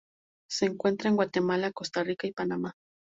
Se 0.49 0.65
encuentra 0.65 1.09
en 1.11 1.15
Guatemala, 1.15 1.71
Costa 1.71 2.01
Rica 2.03 2.25
y 2.25 2.31
Panamá. 2.33 2.73